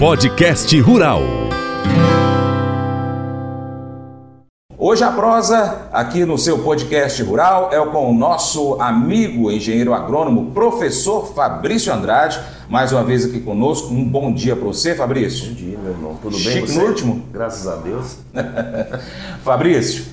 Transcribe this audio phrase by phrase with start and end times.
[0.00, 1.20] Podcast Rural.
[4.78, 10.52] Hoje a prosa, aqui no seu podcast rural, é com o nosso amigo engenheiro agrônomo,
[10.52, 12.40] professor Fabrício Andrade.
[12.66, 13.92] Mais uma vez aqui conosco.
[13.92, 15.48] Um bom dia para você, Fabrício.
[15.48, 16.18] Bom dia, meu irmão.
[16.22, 16.50] Tudo bem?
[16.50, 16.78] Chique você?
[16.78, 17.22] no último?
[17.30, 18.16] Graças a Deus.
[19.44, 20.06] Fabrício,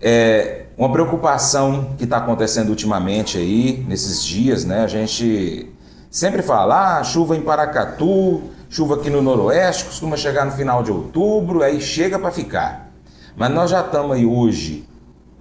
[0.00, 4.82] é uma preocupação que está acontecendo ultimamente aí, nesses dias, né?
[4.82, 5.70] A gente
[6.10, 10.90] sempre fala, ah, chuva em Paracatu, chuva aqui no Noroeste, costuma chegar no final de
[10.90, 12.90] outubro, aí chega para ficar.
[13.36, 14.88] Mas nós já estamos aí hoje,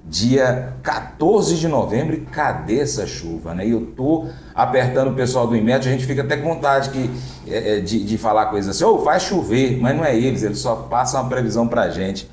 [0.04, 3.66] dia 14 de novembro, e cadê essa chuva, né?
[3.66, 7.10] E eu tô apertando o pessoal do IMET, a gente fica até com vontade que,
[7.48, 10.44] é, é, de, de falar coisas assim, ô, oh, faz chover, mas não é eles,
[10.44, 12.30] eles só passam uma previsão pra gente.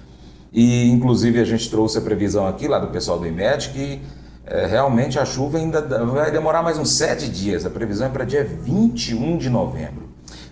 [0.53, 4.03] E inclusive a gente trouxe a previsão aqui lá do pessoal do IMET que
[4.45, 7.65] é, realmente a chuva ainda vai demorar mais uns sete dias.
[7.65, 10.08] A previsão é para dia 21 de novembro.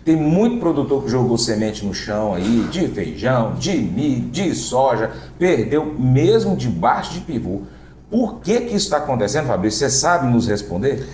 [0.06, 5.10] Tem muito produtor que jogou semente no chão aí, de feijão, de milho, de soja,
[5.36, 7.62] perdeu mesmo debaixo de pivô.
[8.08, 9.80] Por que que isso está acontecendo, Fabrício?
[9.80, 11.04] Você sabe nos responder?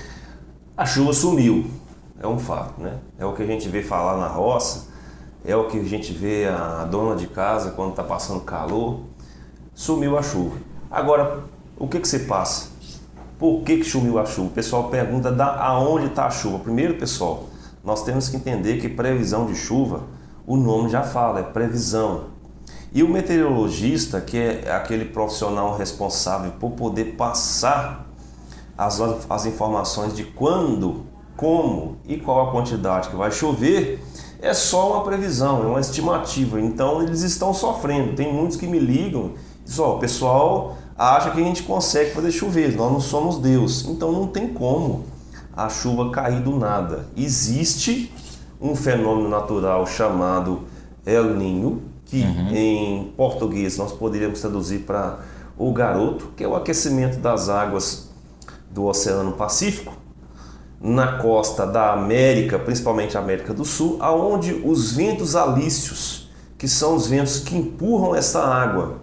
[0.77, 1.71] A chuva sumiu,
[2.21, 2.99] é um fato, né?
[3.19, 4.89] É o que a gente vê falar na roça,
[5.43, 9.01] é o que a gente vê a dona de casa quando está passando calor.
[9.75, 10.59] Sumiu a chuva.
[10.91, 11.45] Agora,
[11.79, 12.69] o que que você passa?
[13.39, 14.49] Por que que sumiu a chuva?
[14.49, 16.59] O pessoal pergunta da aonde está a chuva.
[16.59, 17.49] Primeiro, pessoal,
[17.85, 20.05] nós temos que entender que previsão de chuva,
[20.47, 22.33] o nome já fala, é previsão.
[22.93, 28.07] E o meteorologista, que é aquele profissional responsável por poder passar
[28.77, 34.05] as, as informações de quando, como e qual a quantidade que vai chover,
[34.41, 36.61] é só uma previsão, é uma estimativa.
[36.61, 38.15] Então eles estão sofrendo.
[38.15, 42.11] Tem muitos que me ligam e dizem, ó, o pessoal acha que a gente consegue
[42.11, 43.87] fazer chover, nós não somos Deus.
[43.87, 45.05] Então não tem como
[45.57, 47.07] a chuva cair do nada.
[47.17, 48.13] Existe
[48.61, 50.63] um fenômeno natural chamado
[51.05, 52.49] El Ninho, que uhum.
[52.55, 55.21] em português nós poderíamos traduzir para
[55.59, 58.11] o garoto, que é o aquecimento das águas
[58.71, 59.95] do Oceano Pacífico,
[60.81, 67.07] na costa da América, principalmente América do Sul, aonde os ventos alícios, que são os
[67.07, 69.03] ventos que empurram essa água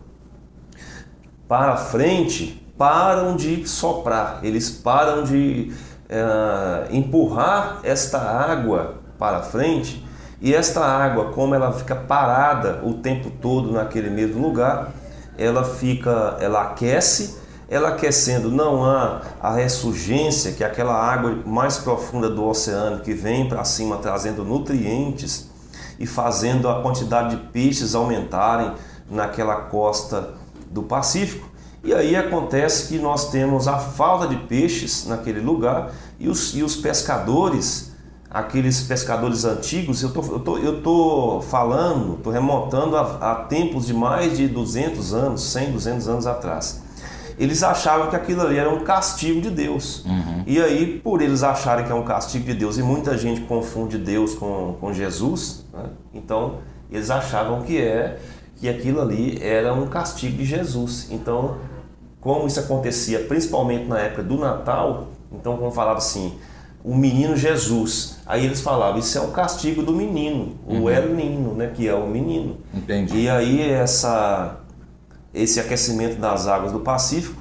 [1.48, 5.74] para frente, param de soprar, eles param de
[6.10, 10.04] é, empurrar esta água para frente
[10.42, 14.92] e esta água, como ela fica parada o tempo todo naquele mesmo lugar,
[15.38, 17.38] ela fica, ela aquece,
[17.70, 23.14] ela aquecendo não há a ressurgência, que é aquela água mais profunda do oceano que
[23.14, 25.50] vem para cima trazendo nutrientes
[26.00, 28.74] e fazendo a quantidade de peixes aumentarem
[29.10, 30.36] naquela costa
[30.72, 31.49] do Pacífico.
[31.84, 36.62] E aí acontece que nós temos a falta de peixes naquele lugar e os, e
[36.62, 37.94] os pescadores,
[38.30, 43.88] aqueles pescadores antigos, eu tô, eu tô, eu tô falando, estou remontando a, a, tempos
[43.88, 46.84] de mais de 200 anos, 100, 200 anos atrás.
[47.38, 50.04] Eles achavam que aquilo ali era um castigo de Deus.
[50.04, 50.44] Uhum.
[50.46, 53.98] E aí, por eles acharem que é um castigo de Deus, e muita gente confunde
[53.98, 55.86] Deus com, com Jesus, né?
[56.14, 56.58] então
[56.92, 58.20] eles achavam que é
[58.60, 61.08] que aquilo ali era um castigo de Jesus.
[61.12, 61.56] Então,
[62.22, 66.38] como isso acontecia principalmente na época do Natal, então como falava assim,
[66.84, 70.84] o menino Jesus, aí eles falavam, isso é um castigo do menino, uhum.
[70.84, 72.58] o El Nino, né, que é o menino.
[72.74, 73.22] Entendi.
[73.22, 74.58] E aí essa
[75.32, 77.40] esse aquecimento das águas do Pacífico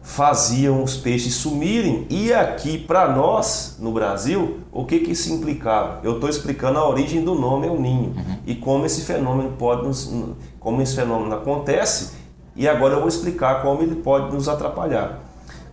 [0.00, 5.98] faziam os peixes sumirem e aqui para nós no Brasil o que que isso implicava
[6.04, 8.38] eu estou explicando a origem do nome El Ninho uhum.
[8.46, 10.08] e como esse fenômeno pode nos,
[10.60, 12.12] como esse fenômeno acontece
[12.56, 15.20] e agora eu vou explicar como ele pode nos atrapalhar.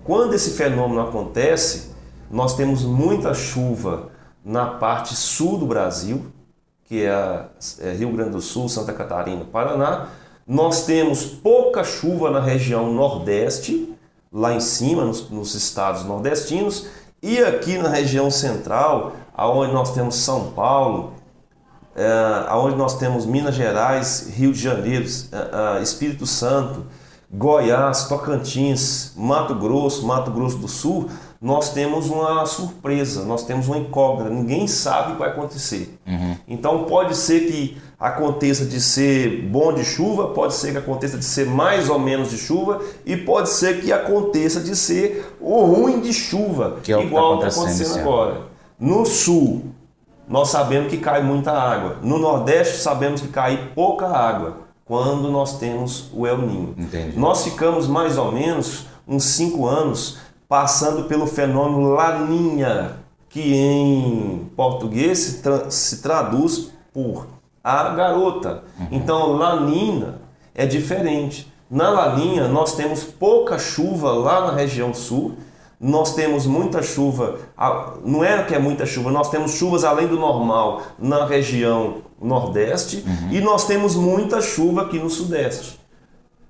[0.03, 1.93] Quando esse fenômeno acontece
[2.29, 4.09] nós temos muita chuva
[4.43, 6.25] na parte sul do Brasil
[6.85, 7.45] que é,
[7.79, 10.09] é Rio Grande do Sul Santa Catarina Paraná.
[10.45, 13.95] Nós temos pouca chuva na região nordeste
[14.31, 16.87] lá em cima, nos, nos estados nordestinos,
[17.21, 21.13] e aqui na região central, aonde nós temos São Paulo,
[21.95, 26.85] é, aonde nós temos Minas Gerais, Rio de Janeiro, é, é, Espírito Santo,
[27.31, 31.09] Goiás, Tocantins, Mato Grosso, Mato Grosso do Sul,
[31.41, 35.99] nós temos uma surpresa, nós temos uma incógnita, ninguém sabe o que vai acontecer.
[36.07, 36.37] Uhum.
[36.47, 41.25] Então pode ser que aconteça de ser bom de chuva, pode ser que aconteça de
[41.25, 45.99] ser mais ou menos de chuva e pode ser que aconteça de ser o ruim
[45.99, 48.41] de chuva, que é o igual está acontecendo, acontecendo agora.
[48.79, 49.65] No sul,
[50.27, 51.97] nós sabemos que cai muita água.
[52.01, 56.75] No Nordeste, sabemos que cai pouca água quando nós temos o El Ninho.
[56.77, 57.17] Entendi.
[57.17, 60.17] Nós ficamos mais ou menos uns cinco anos
[60.47, 62.97] passando pelo fenômeno Laninha,
[63.29, 67.27] que em português se, tra se traduz por
[67.63, 68.63] a garota.
[68.77, 68.87] Uhum.
[68.91, 70.21] Então, lanina
[70.53, 71.51] é diferente.
[71.71, 75.37] Na laninha, nós temos pouca chuva lá na região sul,
[75.83, 77.39] nós temos muita chuva,
[78.05, 83.03] não é que é muita chuva, nós temos chuvas além do normal na região nordeste
[83.05, 83.33] uhum.
[83.33, 85.77] e nós temos muita chuva aqui no sudeste.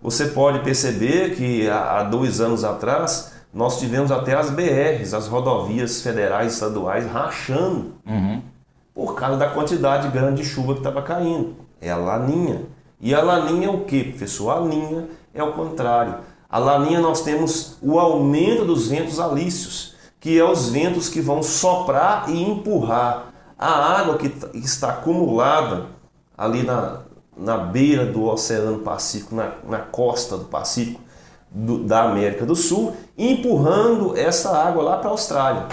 [0.04, 6.04] Você pode perceber que há dois anos atrás nós tivemos até as BRs, as rodovias
[6.04, 8.40] federais e estaduais, rachando uhum.
[8.94, 11.56] por causa da quantidade grande de chuva que estava caindo.
[11.82, 12.62] É a laninha.
[13.02, 14.52] E a laninha é o que, professor?
[14.52, 16.18] A laninha é o contrário.
[16.54, 21.42] A laninha nós temos o aumento dos ventos alícios, que é os ventos que vão
[21.42, 25.88] soprar e empurrar a água que está acumulada
[26.38, 27.00] ali na,
[27.36, 31.02] na beira do Oceano Pacífico, na, na costa do Pacífico
[31.50, 35.66] do, da América do Sul, empurrando essa água lá para a Austrália.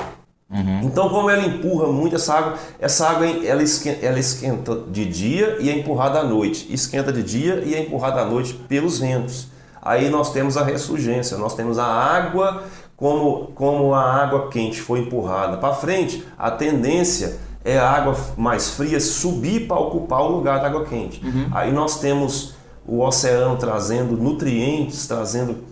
[0.51, 0.81] Uhum.
[0.85, 5.59] Então, como ela empurra muito essa água, essa água ela esquenta, ela esquenta de dia
[5.61, 6.73] e é empurrada à noite.
[6.73, 9.50] Esquenta de dia e é empurrada à noite pelos ventos.
[9.83, 12.65] Aí nós temos a ressurgência, nós temos a água,
[12.97, 18.71] como, como a água quente foi empurrada para frente, a tendência é a água mais
[18.71, 21.25] fria subir para ocupar o lugar da água quente.
[21.25, 21.49] Uhum.
[21.53, 22.55] Aí nós temos
[22.87, 25.71] o oceano trazendo nutrientes, trazendo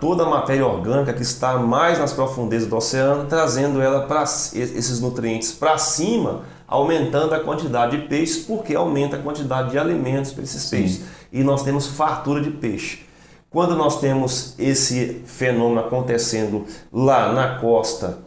[0.00, 5.00] toda a matéria orgânica que está mais nas profundezas do oceano, trazendo ela para esses
[5.00, 10.42] nutrientes para cima, aumentando a quantidade de peixes, porque aumenta a quantidade de alimentos para
[10.42, 11.04] esses Sim.
[11.32, 13.00] E nós temos fartura de peixe.
[13.50, 18.18] Quando nós temos esse fenômeno acontecendo lá na costa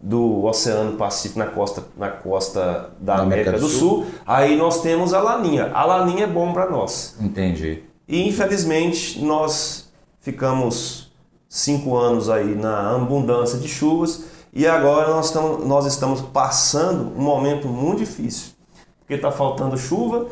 [0.00, 4.06] do Oceano Pacífico, na costa, na costa da na América, América, do, do Sul, Sul,
[4.26, 5.70] aí nós temos a laninha.
[5.72, 7.16] A laninha é bom para nós.
[7.20, 7.82] Entendi.
[8.08, 11.12] E infelizmente nós ficamos
[11.48, 17.22] cinco anos aí na abundância de chuvas e agora nós estamos, nós estamos passando um
[17.22, 18.52] momento muito difícil,
[18.98, 20.26] porque está faltando chuva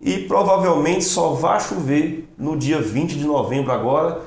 [0.00, 4.22] e provavelmente só vai chover no dia 20 de novembro agora,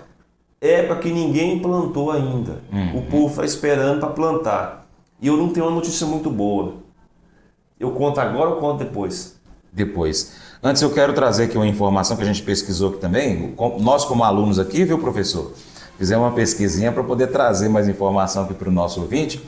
[0.61, 2.61] época que ninguém plantou ainda.
[2.71, 2.99] Uhum.
[2.99, 4.87] O povo está esperando para plantar.
[5.19, 6.75] E eu não tenho uma notícia muito boa.
[7.79, 9.35] Eu conto agora ou conto depois?
[9.71, 10.33] Depois.
[10.61, 13.55] Antes eu quero trazer aqui uma informação que a gente pesquisou aqui também.
[13.79, 15.53] Nós como alunos aqui, viu professor?
[15.97, 19.41] Fizemos uma pesquisinha para poder trazer mais informação aqui para o nosso ouvinte.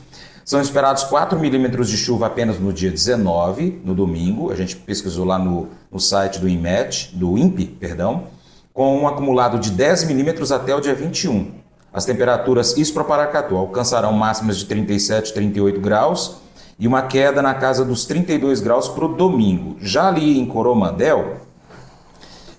[0.46, 4.52] São esperados 4 milímetros de chuva apenas no dia 19, no domingo.
[4.52, 8.28] A gente pesquisou lá no, no site do INMET, do INPE, perdão,
[8.72, 11.50] com um acumulado de 10 milímetros até o dia 21.
[11.92, 16.36] As temperaturas, isso para Paracatu, alcançarão máximas de 37, 38 graus
[16.78, 19.76] e uma queda na casa dos 32 graus para o domingo.
[19.80, 21.38] Já ali em Coromandel,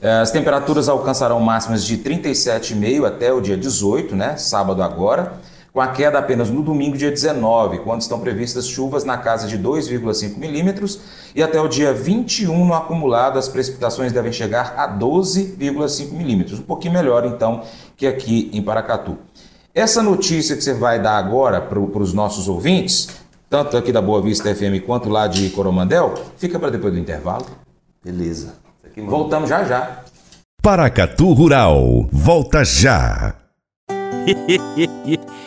[0.02, 5.40] eh, as temperaturas alcançarão máximas de 37,5 até o dia 18, né, sábado agora,
[5.78, 9.60] com a queda apenas no domingo, dia 19, quando estão previstas chuvas na casa de
[9.60, 11.00] 2,5 milímetros,
[11.36, 16.64] e até o dia 21 no acumulado as precipitações devem chegar a 12,5 milímetros, um
[16.64, 17.62] pouquinho melhor então
[17.96, 19.20] que aqui em Paracatu.
[19.72, 23.10] Essa notícia que você vai dar agora para os nossos ouvintes
[23.48, 27.46] tanto aqui da Boa Vista FM quanto lá de Coromandel, fica para depois do intervalo.
[28.04, 28.56] Beleza.
[29.06, 30.00] Voltamos já já.
[30.60, 33.36] Paracatu Rural, volta já.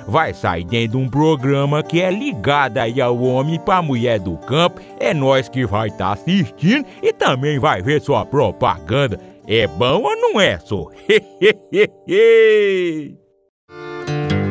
[0.07, 4.37] vai sair dentro de um programa que é ligado aí ao homem para mulher do
[4.37, 4.81] campo.
[4.99, 9.19] É nós que vai estar tá assistindo e também vai ver sua propaganda.
[9.47, 10.87] É bom ou não é, só?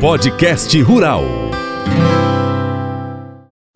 [0.00, 1.22] Podcast Rural.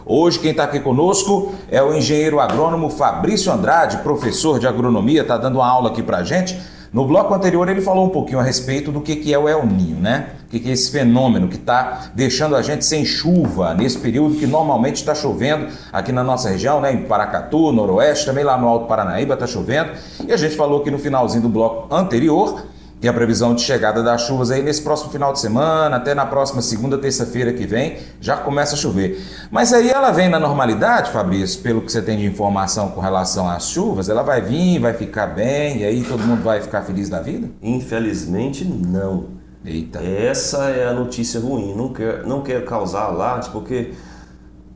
[0.06, 5.38] Hoje quem está aqui conosco é o engenheiro agrônomo Fabrício Andrade, professor de agronomia, está
[5.38, 8.92] dando uma aula aqui para gente no bloco anterior ele falou um pouquinho a respeito
[8.92, 10.28] do que, que é o El Ninho, né?
[10.46, 14.36] O que, que é esse fenômeno que está deixando a gente sem chuva nesse período
[14.36, 16.92] que normalmente está chovendo aqui na nossa região, né?
[16.92, 19.90] Em Paracatu, Noroeste, também lá no Alto Paranaíba está chovendo.
[20.24, 22.62] E a gente falou aqui no finalzinho do bloco anterior
[23.04, 26.24] tem a previsão de chegada das chuvas aí nesse próximo final de semana, até na
[26.24, 29.22] próxima segunda, terça-feira que vem, já começa a chover.
[29.50, 33.46] Mas aí ela vem na normalidade, Fabrício, pelo que você tem de informação com relação
[33.46, 37.10] às chuvas, ela vai vir, vai ficar bem, e aí todo mundo vai ficar feliz
[37.10, 37.46] da vida?
[37.62, 39.26] Infelizmente, não.
[39.62, 39.98] Eita.
[39.98, 41.74] Essa é a notícia ruim.
[41.76, 43.92] Não quero, não quero causar alarde, porque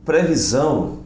[0.05, 0.99] previsão,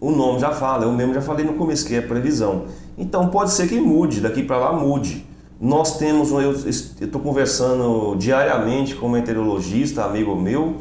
[0.00, 2.64] o nome já fala, eu mesmo já falei no começo que é previsão.
[2.96, 5.25] Então pode ser que mude, daqui para lá mude.
[5.58, 10.76] Nós temos, eu estou conversando diariamente com um meteorologista, amigo meu,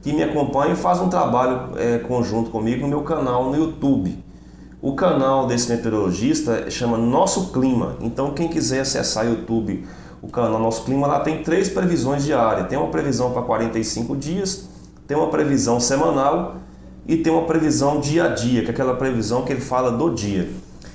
[0.00, 4.18] que me acompanha e faz um trabalho é, conjunto comigo no meu canal no YouTube.
[4.80, 7.96] O canal desse meteorologista chama Nosso Clima.
[8.00, 9.86] Então quem quiser acessar YouTube,
[10.22, 12.68] o canal Nosso Clima, lá tem três previsões diárias.
[12.68, 14.66] Tem uma previsão para 45 dias,
[15.06, 16.56] tem uma previsão semanal
[17.06, 20.08] e tem uma previsão dia a dia, que é aquela previsão que ele fala do
[20.08, 20.48] dia.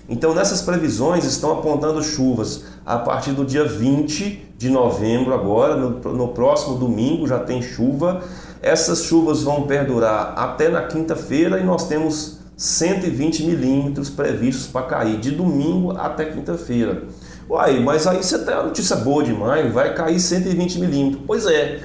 [0.10, 5.89] Então nessas previsões estão apontando chuvas a partir do dia 20 de novembro agora, no,
[6.13, 8.22] no próximo domingo já tem chuva.
[8.62, 15.17] Essas chuvas vão perdurar até na quinta-feira e nós temos 120 milímetros previstos para cair
[15.17, 17.03] de domingo até quinta-feira.
[17.50, 21.24] Uai, mas aí você tem uma notícia boa demais, vai cair 120 milímetros.
[21.25, 21.79] Pois é,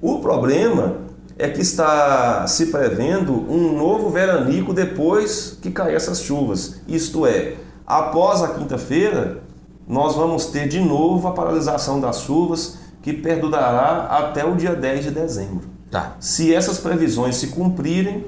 [0.00, 1.09] o problema
[1.40, 6.82] é que está se prevendo um novo veranico depois que cair essas chuvas.
[6.86, 7.54] Isto é,
[7.86, 9.42] após a quinta-feira,
[9.88, 15.04] nós vamos ter de novo a paralisação das chuvas que perdurará até o dia 10
[15.04, 15.66] de dezembro.
[15.90, 16.16] Tá.
[16.20, 18.26] Se essas previsões se cumprirem,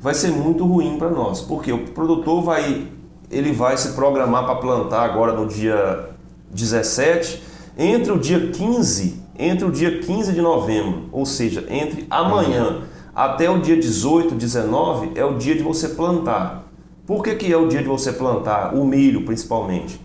[0.00, 2.88] vai ser muito ruim para nós, porque o produtor vai
[3.30, 6.10] ele vai se programar para plantar agora no dia
[6.50, 7.42] 17,
[7.76, 12.82] entre o dia 15 entre o dia 15 de novembro, ou seja, entre amanhã
[13.14, 16.64] até o dia 18, 19, é o dia de você plantar.
[17.06, 18.74] Por que, que é o dia de você plantar?
[18.74, 20.00] O milho, principalmente.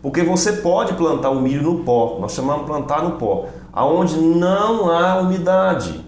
[0.00, 4.16] Porque você pode plantar o milho no pó, nós chamamos de plantar no pó, aonde
[4.16, 6.04] não há umidade.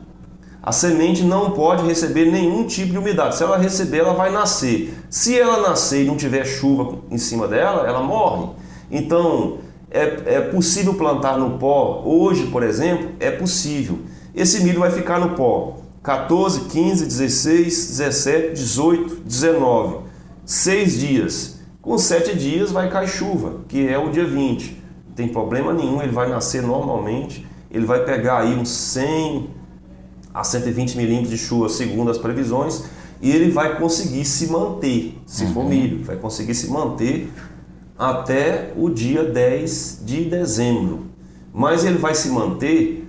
[0.62, 3.37] A semente não pode receber nenhum tipo de umidade.
[3.37, 4.94] Se ela receber, ela vai nascer.
[5.10, 8.50] Se ela nascer e não tiver chuva em cima dela, ela morre.
[8.90, 9.58] Então,
[9.90, 12.02] é, é possível plantar no pó?
[12.04, 14.00] Hoje, por exemplo, é possível.
[14.35, 19.97] Esse milho vai ficar no pó 14, 15, 16, 17, 18, 19.
[20.45, 21.59] Seis dias.
[21.83, 24.83] Com sete dias vai cair chuva, que é o dia 20.
[25.09, 27.47] Não tem problema nenhum, ele vai nascer normalmente.
[27.71, 29.50] Ele vai pegar aí uns 100
[30.33, 32.85] a 120 milímetros de chuva, segundo as previsões,
[33.21, 35.52] e ele vai conseguir se manter, se uhum.
[35.52, 37.30] for milho, vai conseguir se manter
[37.98, 41.06] até o dia 10 de dezembro.
[41.52, 43.08] Mas ele vai se manter,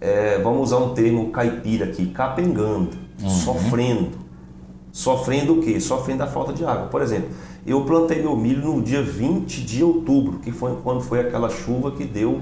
[0.00, 2.90] é, vamos usar um termo caipira aqui, capengando,
[3.22, 3.30] uhum.
[3.30, 4.22] sofrendo.
[4.90, 5.78] Sofrendo o quê?
[5.78, 6.88] Sofrendo a falta de água.
[6.88, 7.30] Por exemplo,
[7.64, 11.92] eu plantei meu milho no dia 20 de outubro, que foi quando foi aquela chuva
[11.92, 12.40] que deu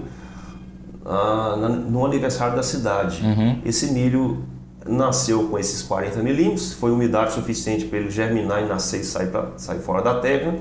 [1.05, 1.57] ah,
[1.89, 3.23] no aniversário da cidade.
[3.23, 3.61] Uhum.
[3.65, 4.43] Esse milho
[4.87, 9.29] nasceu com esses 40 milímetros, foi umidade suficiente para ele germinar e nascer e sair,
[9.29, 10.55] pra, sair fora da terra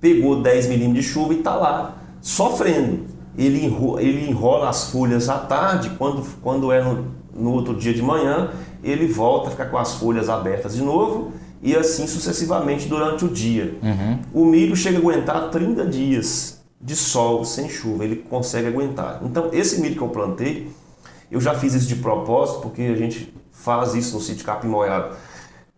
[0.00, 3.06] pegou 10 milímetros de chuva e está lá, sofrendo.
[3.36, 7.94] Ele enrola, ele enrola as folhas à tarde, quando, quando é no, no outro dia
[7.94, 8.50] de manhã,
[8.82, 13.28] ele volta a ficar com as folhas abertas de novo e assim sucessivamente durante o
[13.28, 13.78] dia.
[13.82, 14.18] Uhum.
[14.32, 19.20] O milho chega a aguentar 30 dias de sol sem chuva, ele consegue aguentar.
[19.24, 20.70] Então, esse milho que eu plantei,
[21.30, 25.16] eu já fiz isso de propósito, porque a gente faz isso no sítio Capim Molhado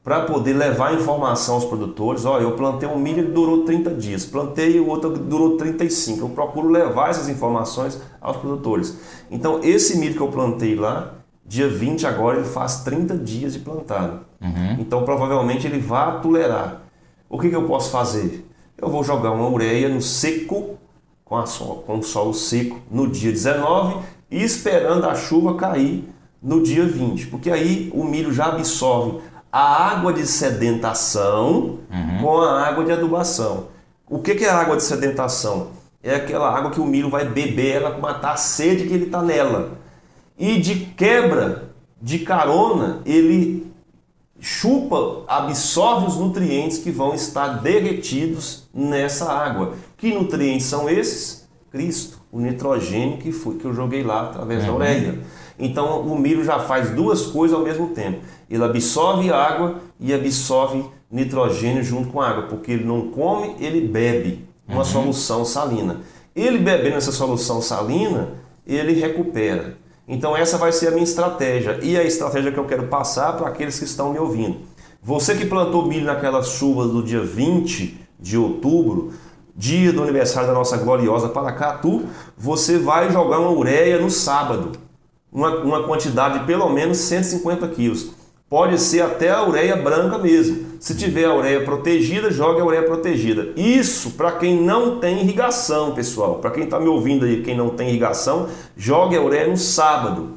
[0.02, 2.24] para poder levar informação aos produtores.
[2.24, 6.24] Olha, eu plantei um milho que durou 30 dias, plantei o outro que durou 35.
[6.24, 8.96] Eu procuro levar essas informações aos produtores.
[9.30, 11.14] Então, esse milho que eu plantei lá,
[11.44, 14.20] dia 20 agora, ele faz 30 dias de plantado.
[14.40, 14.76] Uhum.
[14.78, 16.82] Então, provavelmente ele vai tolerar.
[17.28, 18.46] O que, que eu posso fazer?
[18.78, 20.78] Eu vou jogar uma ureia no seco,
[21.24, 23.98] com, a sol, com o solo seco, no dia 19
[24.30, 26.08] e esperando a chuva cair
[26.42, 29.18] no dia 20, porque aí o milho já absorve
[29.52, 32.18] a água de sedentação uhum.
[32.22, 33.68] com a água de adubação.
[34.08, 35.68] O que, que é a água de sedentação?
[36.02, 39.06] É aquela água que o milho vai beber ela para matar a sede que ele
[39.06, 39.78] está nela.
[40.38, 43.70] E de quebra, de carona, ele
[44.40, 49.74] chupa, absorve os nutrientes que vão estar derretidos nessa água.
[49.98, 51.48] Que nutrientes são esses?
[51.70, 54.66] Cristo, o nitrogênio que, foi, que eu joguei lá através uhum.
[54.66, 55.20] da ureia.
[55.58, 58.20] Então o milho já faz duas coisas ao mesmo tempo.
[58.50, 63.86] Ele absorve água e absorve nitrogênio junto com a água, porque ele não come, ele
[63.86, 64.84] bebe uma uhum.
[64.84, 66.00] solução salina.
[66.34, 68.34] Ele bebendo essa solução salina,
[68.66, 69.76] ele recupera.
[70.06, 73.48] Então essa vai ser a minha estratégia e a estratégia que eu quero passar para
[73.48, 74.58] aqueles que estão me ouvindo.
[75.02, 79.12] Você que plantou milho naquelas chuvas do dia 20 de outubro,
[79.56, 82.04] dia do aniversário da nossa gloriosa Paracatu,
[82.36, 84.72] você vai jogar uma ureia no sábado
[85.32, 88.12] uma, uma quantidade de pelo menos 150 quilos.
[88.50, 90.70] Pode ser até a ureia branca mesmo.
[90.80, 93.52] Se tiver a ureia protegida, jogue a ureia protegida.
[93.54, 96.40] Isso para quem não tem irrigação, pessoal.
[96.40, 100.30] Para quem está me ouvindo aí, quem não tem irrigação, jogue a ureia no sábado.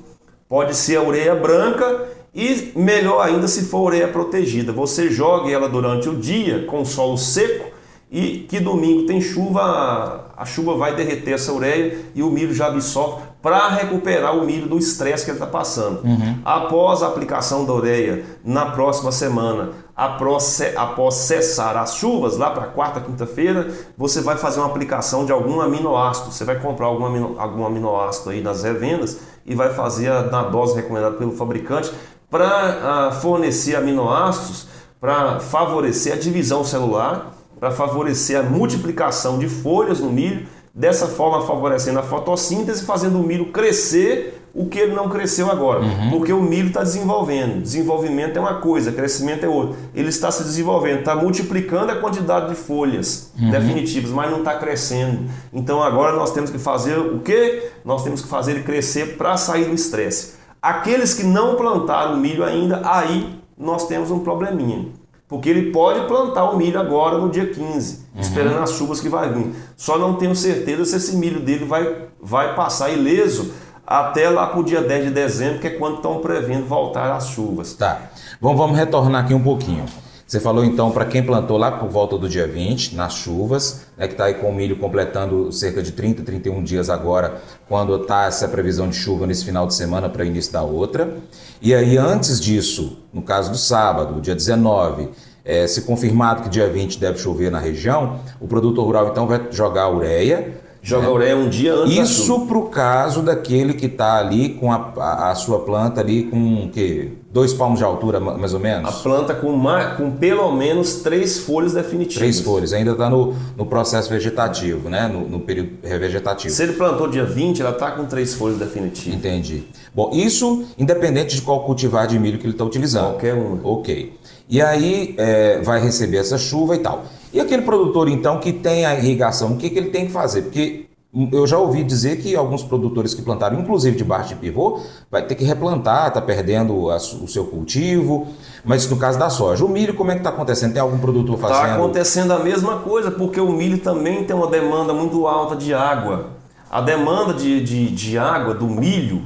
[0.48, 4.72] Pode ser a ureia branca E melhor ainda se for ureia protegida.
[4.72, 7.72] Você jogue ela durante o dia com solo seco
[8.12, 12.68] e que domingo tem chuva, a chuva vai derreter essa ureia e o milho já
[12.68, 16.04] absorve para recuperar o milho do estresse que ele está passando.
[16.04, 16.40] Uhum.
[16.44, 22.68] Após a aplicação da ureia, na próxima semana, após, após cessar as chuvas, lá para
[22.68, 26.32] quarta, quinta-feira, você vai fazer uma aplicação de algum aminoácido.
[26.32, 30.44] Você vai comprar algum, amino, algum aminoácido aí nas revendas e vai fazer a, na
[30.44, 31.92] dose recomendada pelo fabricante
[32.32, 34.74] para fornecer aminoácidos
[35.04, 41.46] para favorecer a divisão celular, para favorecer a multiplicação de folhas no milho, dessa forma
[41.46, 45.82] favorecendo a fotossíntese, fazendo o milho crescer o que ele não cresceu agora.
[45.82, 46.12] Uhum.
[46.12, 47.62] Porque o milho está desenvolvendo.
[47.62, 49.76] Desenvolvimento é uma coisa, crescimento é outra.
[49.96, 53.50] Ele está se desenvolvendo, está multiplicando a quantidade de folhas uhum.
[53.50, 55.28] definitivas, mas não está crescendo.
[55.52, 57.72] Então agora nós temos que fazer o quê?
[57.84, 60.36] Nós temos que fazer ele crescer para sair do estresse.
[60.62, 64.86] Aqueles que não plantaram milho ainda, aí nós temos um probleminha.
[65.34, 68.22] Porque ele pode plantar o milho agora no dia 15, uhum.
[68.22, 69.52] esperando as chuvas que vai vir.
[69.76, 73.52] Só não tenho certeza se esse milho dele vai, vai passar ileso
[73.86, 77.30] até lá para o dia 10 de dezembro, que é quando estão prevendo voltar as
[77.30, 77.74] chuvas.
[77.74, 78.12] Tá.
[78.40, 79.86] Vamos, vamos retornar aqui um pouquinho.
[80.34, 84.08] Você falou então para quem plantou lá por volta do dia 20, nas chuvas, né,
[84.08, 88.26] que está aí com o milho completando cerca de 30, 31 dias agora, quando está
[88.26, 91.18] essa previsão de chuva nesse final de semana para início da outra.
[91.62, 95.10] E aí, antes disso, no caso do sábado, dia 19,
[95.46, 99.40] é, se confirmado que dia 20 deve chover na região, o produtor rural então vai
[99.52, 101.14] jogar ureia Joga né?
[101.14, 105.32] ureia um dia antes Isso para o caso daquele que está ali com a, a,
[105.32, 108.90] a, sua planta ali com que dois palmos de altura mais ou menos.
[108.90, 112.16] A planta com, uma, com pelo menos três folhas definitivas.
[112.18, 115.08] Três folhas, ainda está no, no processo vegetativo, né?
[115.08, 116.54] No, no, período revegetativo.
[116.54, 119.18] Se ele plantou dia 20, ela está com três folhas definitivas.
[119.18, 119.64] Entendi.
[119.96, 123.12] Bom, isso independente de qual cultivar de milho que ele está utilizando.
[123.12, 123.62] Qualquer um.
[123.64, 124.14] Ok.
[124.50, 127.06] E aí é, vai receber essa chuva e tal.
[127.34, 130.44] E aquele produtor, então, que tem a irrigação, o que, que ele tem que fazer?
[130.44, 130.86] Porque
[131.32, 134.80] eu já ouvi dizer que alguns produtores que plantaram, inclusive debaixo de pivô,
[135.12, 138.28] vai ter que replantar, está perdendo a, o seu cultivo.
[138.64, 140.74] Mas no caso da soja, o milho, como é que está acontecendo?
[140.74, 141.64] Tem algum produtor tá fazendo?
[141.64, 145.74] Está acontecendo a mesma coisa, porque o milho também tem uma demanda muito alta de
[145.74, 146.30] água.
[146.70, 149.24] A demanda de, de, de água do milho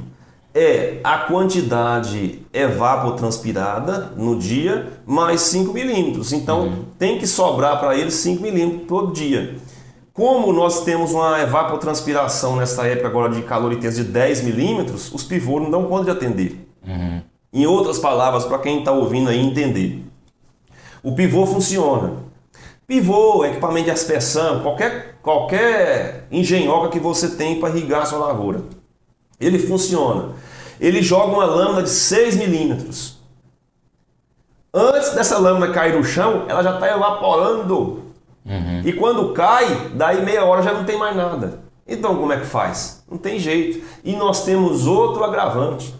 [0.54, 6.32] é a quantidade evapotranspirada no dia mais 5 milímetros.
[6.32, 6.84] Então uhum.
[6.98, 9.56] tem que sobrar para ele 5 milímetros todo dia.
[10.12, 15.22] Como nós temos uma evapotranspiração nessa época agora de calor intenso de 10 milímetros, os
[15.22, 16.68] pivôs não dão conta de atender.
[16.84, 17.22] Uhum.
[17.52, 20.04] Em outras palavras, para quem está ouvindo aí entender,
[21.02, 22.14] o pivô funciona.
[22.86, 28.62] Pivô, equipamento de aspersão, qualquer, qualquer engenhoca que você tem para irrigar a sua lavoura.
[29.38, 30.30] Ele funciona
[30.80, 33.18] ele joga uma lâmina de 6 milímetros.
[34.72, 38.04] Antes dessa lâmina cair no chão, ela já está evaporando.
[38.44, 38.82] Uhum.
[38.84, 41.60] E quando cai, daí meia hora já não tem mais nada.
[41.86, 43.02] Então como é que faz?
[43.10, 43.84] Não tem jeito.
[44.04, 45.94] E nós temos outro agravante.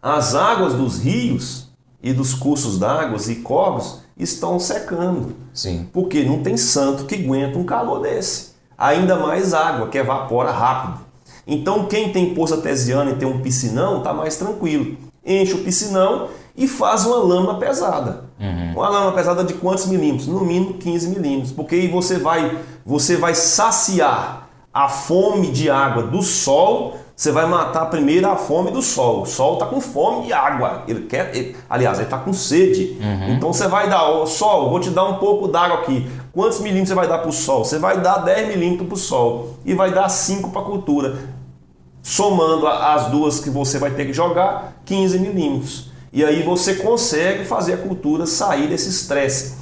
[0.00, 1.68] As águas dos rios
[2.02, 5.34] e dos cursos d'água e córregos estão secando.
[5.52, 5.88] Sim.
[5.92, 8.52] Porque não tem santo que aguenta um calor desse.
[8.78, 11.09] Ainda mais água que evapora rápido.
[11.46, 14.96] Então quem tem poço artesiano e tem um piscinão está mais tranquilo.
[15.24, 18.24] Enche o piscinão e faz uma lâmina pesada.
[18.38, 18.72] Uhum.
[18.74, 20.26] Uma lâmina pesada de quantos milímetros?
[20.26, 26.04] No mínimo 15 milímetros, porque aí você vai, você vai saciar a fome de água
[26.04, 29.20] do sol, você vai matar primeiro a fome do sol.
[29.20, 30.84] O sol está com fome de água.
[30.88, 32.96] Ele quer, ele, aliás, ele está com sede.
[32.98, 33.34] Uhum.
[33.34, 36.10] Então você vai dar, ó, sol, vou te dar um pouco d'água aqui.
[36.32, 37.62] Quantos milímetros você vai dar para o sol?
[37.62, 41.18] Você vai dar 10 milímetros para o sol e vai dar 5 para a cultura
[42.02, 45.90] somando as duas que você vai ter que jogar, 15 milímetros.
[46.10, 49.59] E aí você consegue fazer a cultura sair desse estresse.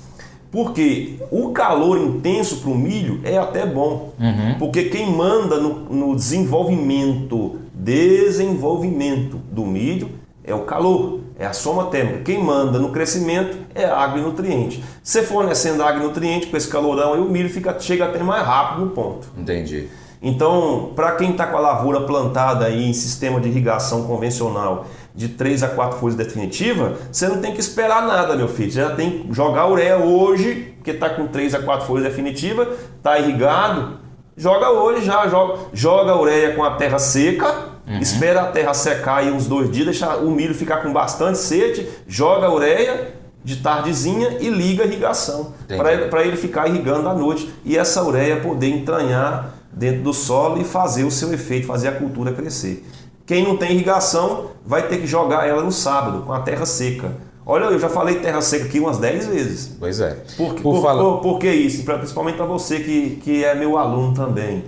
[0.51, 4.13] Porque o calor intenso para o milho é até bom.
[4.19, 4.59] Uhum.
[4.59, 10.11] Porque quem manda no, no, desenvolvimento, desenvolvimento do milho
[10.43, 12.21] é o calor, é a soma térmica.
[12.21, 14.83] Quem manda no crescimento é a água e nutriente.
[15.03, 18.47] Se fornecendo água e nutriente com esse calorão, aí o milho fica, chega até mais
[18.47, 19.29] rápido no ponto.
[19.37, 19.89] Entendi.
[20.21, 24.87] Então, para quem está com a lavoura plantada aí em sistema de irrigação convencional
[25.19, 28.71] de 3 a 4 folhas definitiva, você não tem que esperar nada, meu filho.
[28.71, 32.69] Você já tem que jogar ureia hoje, que está com 3 a 4 folhas definitiva,
[32.97, 33.99] está irrigado,
[34.37, 37.53] joga hoje já, joga, joga a ureia com a terra seca,
[37.85, 37.99] uhum.
[37.99, 41.89] espera a terra secar aí uns dois dias, deixa o milho ficar com bastante sede,
[42.07, 47.15] joga a ureia de tardezinha e liga a irrigação, para ele, ele ficar irrigando à
[47.15, 51.89] noite e essa ureia poder entranhar dentro do solo e fazer o seu efeito, fazer
[51.89, 52.85] a cultura crescer.
[53.29, 57.13] Quem não tem irrigação vai ter que jogar ela no sábado, com a terra seca.
[57.47, 59.77] Olha, eu já falei terra seca aqui umas 10 vezes.
[59.79, 60.17] Pois é.
[60.37, 61.85] Por, Por por, fala- por- por que isso?
[61.85, 64.65] Pra- principalmente para você que, que é meu aluno também.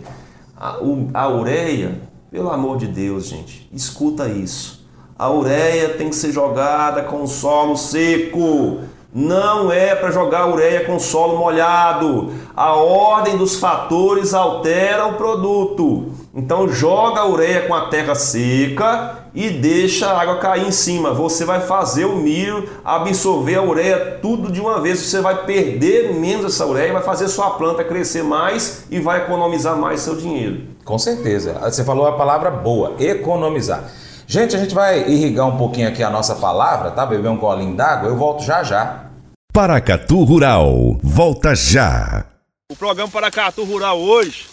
[0.56, 4.86] A, o- a ureia, pelo amor de Deus, gente, escuta isso.
[5.18, 8.80] A ureia tem que ser jogada com solo seco.
[9.12, 12.30] Não é para jogar ureia com solo molhado.
[12.56, 16.12] A ordem dos fatores altera o produto.
[16.32, 21.12] Então joga a ureia com a terra seca e deixa a água cair em cima.
[21.12, 25.00] Você vai fazer o milho absorver a ureia tudo de uma vez.
[25.00, 29.76] Você vai perder menos essa ureia, vai fazer sua planta crescer mais e vai economizar
[29.76, 30.68] mais seu dinheiro.
[30.84, 31.54] Com certeza.
[31.64, 33.90] Você falou a palavra boa, economizar.
[34.24, 37.04] Gente, a gente vai irrigar um pouquinho aqui a nossa palavra, tá?
[37.04, 39.06] Beber um golinho d'água, eu volto já já.
[39.52, 42.24] Paracatu Rural, volta já.
[42.70, 44.46] O programa Paracatu Rural hoje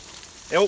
[0.50, 0.68] é o,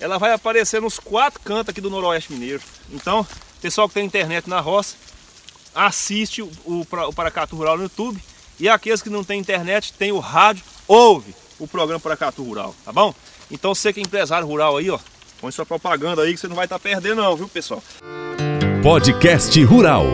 [0.00, 2.62] ela vai aparecer nos quatro cantos aqui do Noroeste Mineiro.
[2.90, 3.26] Então,
[3.60, 4.96] pessoal que tem internet na roça,
[5.74, 8.20] assiste o, o, Paracatu Rural no YouTube.
[8.60, 12.92] E aqueles que não têm internet, tem o rádio, ouve o programa Paracatu Rural, tá
[12.92, 13.14] bom?
[13.50, 14.98] Então você que é empresário rural aí, ó,
[15.40, 17.82] põe sua propaganda aí que você não vai estar perdendo não, viu pessoal?
[18.82, 20.04] Podcast Rural.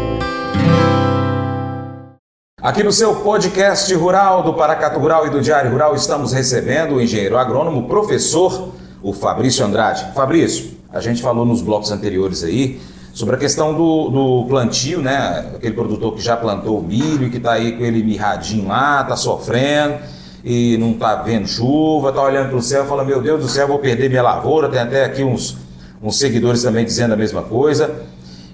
[2.61, 7.01] Aqui no seu podcast rural do Paracatu Rural e do Diário Rural estamos recebendo o
[7.01, 8.73] engenheiro agrônomo, professor,
[9.05, 10.12] o Fabrício Andrade.
[10.14, 12.81] Fabrício, a gente falou nos blocos anteriores aí
[13.12, 15.53] sobre a questão do, do plantio, né?
[15.55, 19.14] Aquele produtor que já plantou o milho, que está aí com ele mirradinho lá, está
[19.14, 19.99] sofrendo
[20.43, 23.49] e não está vendo chuva, está olhando para o céu e fala, meu Deus do
[23.49, 24.71] céu, vou perder minha lavoura.
[24.71, 25.59] Tem até aqui uns,
[26.03, 28.03] uns seguidores também dizendo a mesma coisa.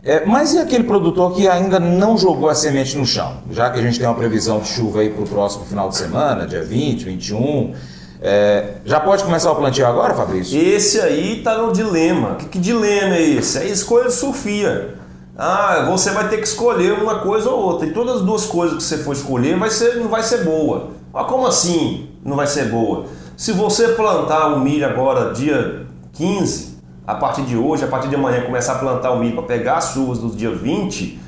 [0.03, 3.37] É, mas e aquele produtor que ainda não jogou a semente no chão?
[3.53, 5.97] Já que a gente tem uma previsão de chuva aí para o próximo final de
[5.97, 7.75] semana, dia 20, 21,
[8.23, 10.61] é, já pode começar o plantio agora, Fabrício?
[10.61, 12.35] Esse aí tá no dilema.
[12.37, 13.59] Que, que dilema é esse?
[13.59, 14.95] É escolha de Sofia.
[15.37, 17.87] Ah, você vai ter que escolher uma coisa ou outra.
[17.87, 20.91] E todas as duas coisas que você for escolher vai ser, não vai ser boa.
[21.13, 23.07] Mas como assim não vai ser boa?
[23.37, 28.15] Se você plantar o milho agora, dia 15, a partir de hoje, a partir de
[28.17, 31.19] amanhã, começar a plantar o milho para pegar as chuvas do dia 20,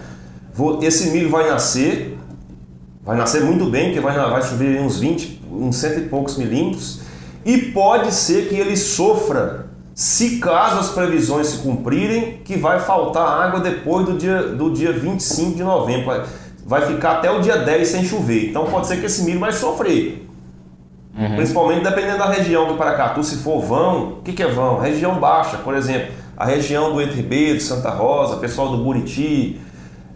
[0.52, 2.18] vo- esse milho vai nascer,
[3.04, 7.00] vai nascer muito bem, porque vai, vai chover uns 20, uns cento e poucos milímetros,
[7.44, 13.26] e pode ser que ele sofra, se caso as previsões se cumprirem, que vai faltar
[13.42, 16.06] água depois do dia, do dia 25 de novembro.
[16.06, 16.22] Vai,
[16.64, 18.50] vai ficar até o dia 10 sem chover.
[18.50, 20.26] Então pode ser que esse milho vai sofrer.
[21.36, 24.80] Principalmente dependendo da região do Paracatu, se for vão, o que, que é vão?
[24.80, 29.60] Região baixa, por exemplo, a região do Entre Ribeiro, Santa Rosa, pessoal do Buriti,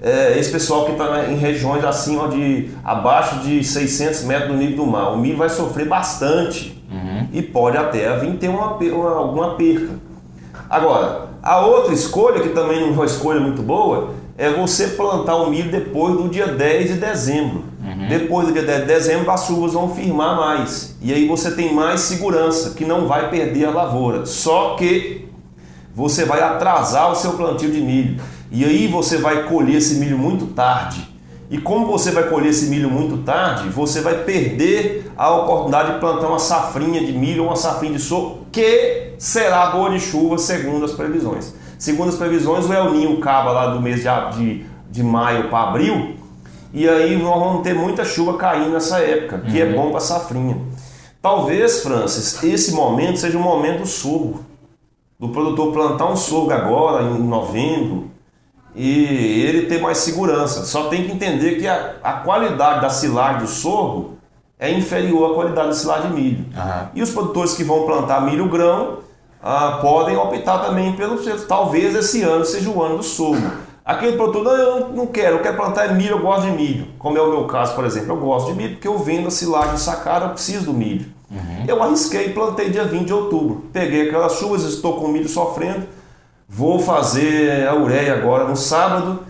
[0.03, 4.77] é, esse pessoal que está em regiões acima de, abaixo de 600 metros do nível
[4.85, 6.75] do mar, o milho vai sofrer bastante
[7.33, 9.95] e pode até vir ter uma, uma- alguma perca.
[10.71, 15.37] Agora, a outra escolha, que também não é uma escolha muito boa, é você plantar
[15.37, 17.65] o milho depois do dia 10 de dezembro.
[18.09, 20.97] Depois do dia 10 de dezembro, as chuvas vão firmar mais.
[21.01, 24.27] E aí você tem mais segurança, que não vai perder a lavoura.
[24.27, 25.27] Só que
[25.95, 28.21] você vai atrasar o seu plantio de milho.
[28.57, 31.07] E aí você vai colher esse milho muito tarde.
[31.51, 36.01] E como você vai colher esse milho muito tarde, você vai perder a oportunidade de
[36.01, 40.38] plantar uma safrinha de milho ou uma safrinha de sorgo, que será boa de chuva,
[40.38, 41.55] segundo as previsões.
[41.79, 45.69] Segundo as previsões, o El Ninho acaba lá do mês de, de, de maio para
[45.69, 46.16] abril,
[46.73, 50.57] e aí nós vamos ter muita chuva caindo nessa época, que é bom para safrinha.
[51.21, 54.40] Talvez, Francis, esse momento seja um momento do sorgo
[55.21, 58.15] do produtor plantar um sorgo agora, em novembro,
[58.77, 60.65] e ele ter mais segurança.
[60.65, 64.19] Só tem que entender que a, a qualidade da silagem do sorgo
[64.59, 66.45] é inferior à qualidade da silagem de milho.
[66.55, 66.91] Aham.
[66.95, 68.99] E os produtores que vão plantar milho grão
[69.43, 73.51] ah, podem optar também pelo talvez esse ano seja o ano do sorgo.
[73.85, 76.89] Aquele produtor, não, eu não quero, eu quero plantar milho, eu gosto de milho.
[76.99, 79.31] Como é o meu caso, por exemplo, eu gosto de milho porque eu vendo a
[79.31, 81.07] silagem sacada, eu preciso do milho.
[81.67, 83.65] Eu arrisquei e plantei dia 20 de outubro.
[83.73, 85.87] Peguei aquelas chuvas, estou com o milho sofrendo.
[86.49, 89.21] Vou fazer a ureia agora no sábado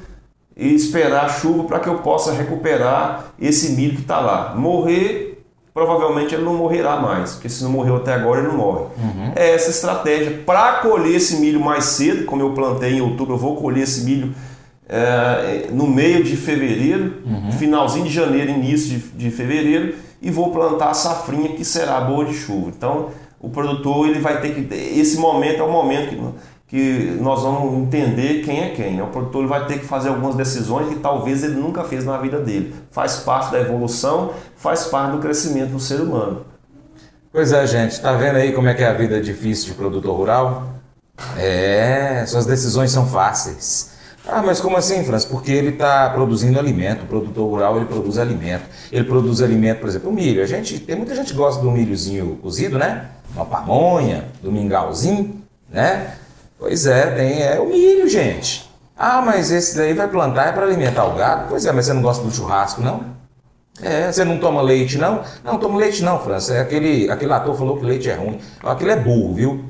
[0.57, 4.55] e esperar a chuva para que eu possa recuperar esse milho que está lá.
[4.55, 8.85] Morrer, provavelmente ele não morrerá mais, porque se não morreu até agora ele não morre.
[9.35, 10.43] É essa estratégia.
[10.47, 14.03] Para colher esse milho mais cedo, como eu plantei em outubro, eu vou colher esse
[14.05, 14.35] milho
[14.89, 17.53] é, no meio de fevereiro, Uhum.
[17.53, 22.25] finalzinho de janeiro, início de, de fevereiro, e vou plantar a safrinha que será boa
[22.25, 22.71] de chuva.
[22.77, 23.09] Então,
[23.41, 24.75] o produtor ele vai ter que.
[24.75, 26.21] Esse momento é o momento que,
[26.69, 28.97] que nós vamos entender quem é quem.
[28.97, 29.03] né?
[29.03, 32.41] O produtor vai ter que fazer algumas decisões que talvez ele nunca fez na vida
[32.41, 32.75] dele.
[32.91, 36.45] Faz parte da evolução, faz parte do crescimento do ser humano.
[37.33, 40.17] Pois é, gente, tá vendo aí como é que é a vida difícil de produtor
[40.17, 40.69] rural?
[41.39, 43.95] É, suas decisões são fáceis.
[44.29, 45.25] Ah, mas como assim, Franz?
[45.25, 47.05] Porque ele está produzindo alimento.
[47.05, 48.65] O produtor rural ele produz alimento.
[48.91, 50.43] Ele produz alimento, por exemplo, o milho.
[50.43, 53.07] A gente tem muita gente que gosta do milhozinho cozido, né?
[53.35, 56.15] Uma pamonha, do mingauzinho, né?
[56.59, 58.69] Pois é, tem é o milho, gente.
[58.97, 61.47] Ah, mas esse daí vai plantar é para alimentar o gado?
[61.49, 63.15] Pois é, mas você não gosta do churrasco, não?
[63.83, 65.21] É, você não toma leite, não?
[65.45, 66.55] Não, tomo leite não, França.
[66.55, 68.39] É aquele, aquele ator falou que leite é ruim.
[68.65, 69.65] Aquilo é burro, viu?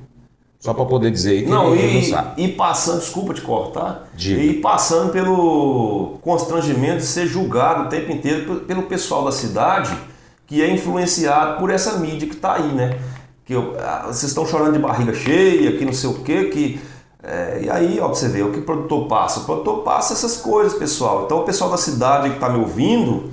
[0.61, 2.43] Só para poder dizer que Não, ele não e, sabe.
[2.43, 4.41] e passando, desculpa te cortar, Diga.
[4.41, 9.95] e passando pelo constrangimento de ser julgado o tempo inteiro pe- pelo pessoal da cidade
[10.47, 12.97] que é influenciado por essa mídia que está aí, né?
[13.47, 16.81] Que eu- ah, vocês estão chorando de barriga cheia, que não sei o quê, que.
[17.23, 19.41] é, e aí, ó, você ver, o que o produtor passa?
[19.41, 21.23] O produtor passa essas coisas, pessoal.
[21.25, 23.31] Então o pessoal da cidade que está me ouvindo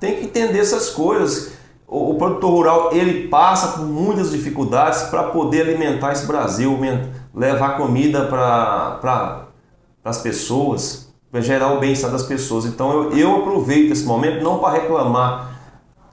[0.00, 1.52] tem que entender essas coisas.
[1.88, 6.78] O, o produtor rural ele passa por muitas dificuldades para poder alimentar esse Brasil,
[7.34, 9.44] levar comida para pra,
[10.04, 12.64] as pessoas, para gerar o bem-estar das pessoas.
[12.64, 15.55] Então eu, eu aproveito esse momento não para reclamar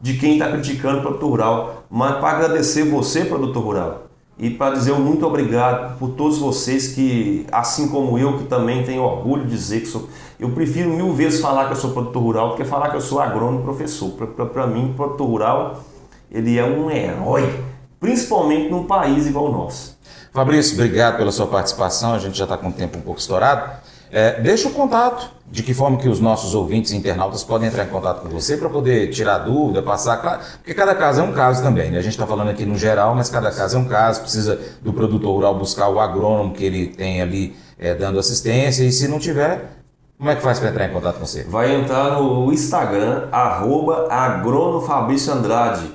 [0.04, 4.04] de quem está criticando o produtor rural, mas para agradecer você, produtor rural,
[4.38, 9.02] e para dizer muito obrigado por todos vocês que, assim como eu, que também tenho
[9.02, 10.10] orgulho de dizer que sou.
[10.38, 13.02] Eu prefiro mil vezes falar que eu sou produtor rural do que falar que eu
[13.02, 14.12] sou agrônomo professor.
[14.52, 15.84] Para mim, produtor rural
[16.30, 17.64] ele é um herói,
[17.98, 19.98] principalmente num país igual o nosso.
[20.34, 22.14] Fabrício, obrigado pela sua participação.
[22.14, 23.72] A gente já está com o tempo um pouco estourado.
[24.14, 25.32] É, deixa o contato.
[25.50, 28.58] De que forma que os nossos ouvintes e internautas podem entrar em contato com você
[28.58, 30.42] para poder tirar dúvida, passar.
[30.58, 31.92] Porque cada caso é um caso também.
[31.92, 32.00] Né?
[32.00, 34.22] A gente está falando aqui no geral, mas cada caso é um caso.
[34.22, 38.84] Precisa do produtor rural buscar o agrônomo que ele tem ali é, dando assistência.
[38.84, 39.78] E se não tiver,
[40.18, 41.44] como é que faz para entrar em contato com você?
[41.44, 45.88] Vai entrar no Instagram, arroba agronofabrício Andrade.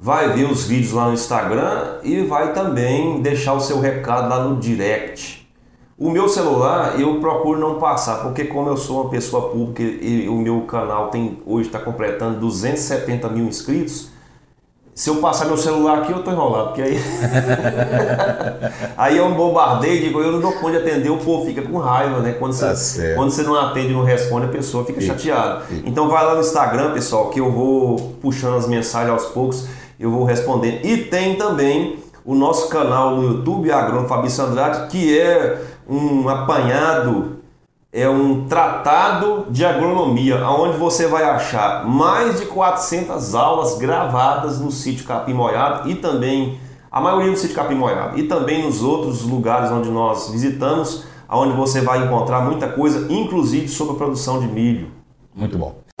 [0.00, 4.42] Vai ver os vídeos lá no Instagram e vai também deixar o seu recado lá
[4.42, 5.39] no direct.
[6.00, 10.26] O meu celular eu procuro não passar, porque como eu sou uma pessoa pública e
[10.30, 14.08] o meu canal tem hoje está completando 270 mil inscritos,
[14.94, 16.98] se eu passar meu celular aqui eu tô enrolado, porque aí
[18.96, 21.76] aí é um bombardeio, digo, eu não dou conta de atender, o povo fica com
[21.76, 22.32] raiva, né?
[22.32, 23.16] Quando Tá você, certo.
[23.16, 25.64] quando você não atende e não responde, a pessoa fica chateada.
[25.84, 29.66] Então vai lá no Instagram, pessoal, que eu vou puxando as mensagens aos poucos,
[29.98, 30.82] eu vou respondendo.
[30.82, 37.40] E tem também o nosso canal no YouTube, Agrônomo Fabrício Andrade, que é um apanhado,
[37.92, 44.70] é um tratado de agronomia, onde você vai achar mais de 400 aulas gravadas no
[44.70, 49.22] sítio Capim Molhado e também, a maioria no sítio Capim Molhado, e também nos outros
[49.22, 54.46] lugares onde nós visitamos, onde você vai encontrar muita coisa, inclusive sobre a produção de
[54.46, 54.88] milho.
[55.34, 55.74] Muito bom.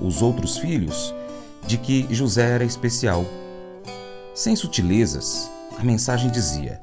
[0.00, 1.14] os outros filhos
[1.66, 3.24] de que José era especial.
[4.34, 6.80] Sem sutilezas, a mensagem dizia: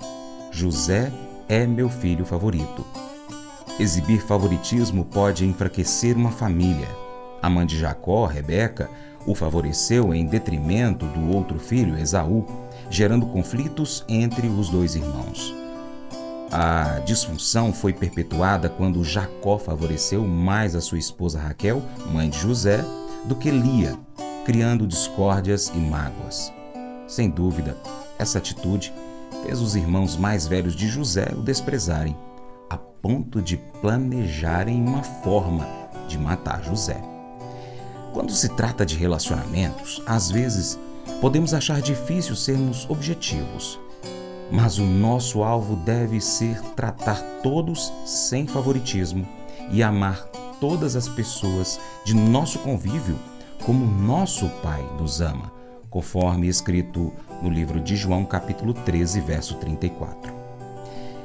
[0.51, 1.11] José
[1.47, 2.85] é meu filho favorito.
[3.79, 6.87] Exibir favoritismo pode enfraquecer uma família.
[7.41, 8.89] A mãe de Jacó, Rebeca,
[9.25, 12.45] o favoreceu em detrimento do outro filho, Esaú,
[12.89, 15.53] gerando conflitos entre os dois irmãos.
[16.51, 21.81] A disfunção foi perpetuada quando Jacó favoreceu mais a sua esposa Raquel,
[22.13, 22.83] mãe de José,
[23.27, 23.97] do que Lia,
[24.45, 26.53] criando discórdias e mágoas.
[27.07, 27.75] Sem dúvida,
[28.17, 28.93] essa atitude
[29.43, 32.15] fez os irmãos mais velhos de José o desprezarem,
[32.69, 35.67] a ponto de planejarem uma forma
[36.07, 37.01] de matar José.
[38.13, 40.79] Quando se trata de relacionamentos, às vezes
[41.19, 43.79] podemos achar difícil sermos objetivos,
[44.51, 49.27] mas o nosso alvo deve ser tratar todos sem favoritismo
[49.71, 50.27] e amar
[50.59, 53.17] todas as pessoas de nosso convívio
[53.63, 55.51] como nosso Pai nos ama,
[55.89, 60.33] conforme escrito no livro de João, capítulo 13, verso 34.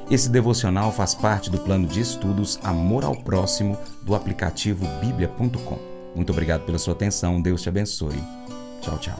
[0.09, 5.79] Esse devocional faz parte do plano de estudos Amor ao Próximo do aplicativo bíblia.com.
[6.15, 8.21] Muito obrigado pela sua atenção, Deus te abençoe.
[8.81, 9.19] Tchau, tchau.